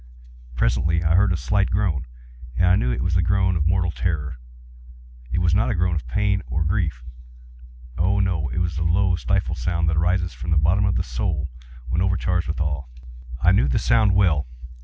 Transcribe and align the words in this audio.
Presently 0.55 1.03
I 1.03 1.13
heard 1.13 1.31
a 1.31 1.37
slight 1.37 1.69
groan, 1.69 2.07
and 2.55 2.65
I 2.65 2.75
knew 2.75 2.91
it 2.91 3.03
was 3.03 3.13
the 3.13 3.21
groan 3.21 3.55
of 3.55 3.67
mortal 3.67 3.91
terror. 3.91 4.37
It 5.31 5.37
was 5.37 5.53
not 5.53 5.69
a 5.69 5.75
groan 5.75 5.93
of 5.93 6.07
pain 6.07 6.41
or 6.47 6.61
of 6.61 6.67
grief—oh, 6.69 8.19
no!—it 8.19 8.57
was 8.57 8.77
the 8.77 8.81
low 8.83 9.15
stifled 9.15 9.59
sound 9.59 9.87
that 9.89 9.97
arises 9.97 10.33
from 10.33 10.49
the 10.49 10.57
bottom 10.57 10.85
of 10.85 10.95
the 10.95 11.03
soul 11.03 11.49
when 11.89 12.01
overcharged 12.01 12.47
with 12.47 12.59
awe. 12.59 12.85
I 13.43 13.51
knew 13.51 13.67
the 13.67 13.77
sound 13.77 14.15
well. 14.15 14.47